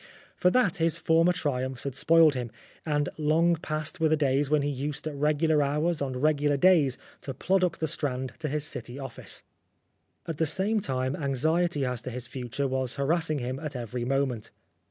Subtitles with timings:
[0.35, 2.49] For that his former triumphs had spoiled him,
[2.87, 6.97] and long past were the days when he used at regular hours on regular days
[7.21, 9.43] to plod up the Strand to his city office.
[10.25, 14.49] At the same time, anxiety as to his future was harassing him at every moment.